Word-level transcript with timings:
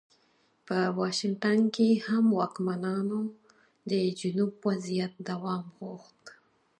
په 0.65 0.77
واشنګټن 0.99 1.59
کې 1.75 1.87
هم 2.07 2.25
واکمنانو 2.39 3.19
د 3.89 3.91
جنوب 4.19 4.51
وضعیت 4.67 5.13
دوام 5.29 5.63
غوښت. 5.77 6.21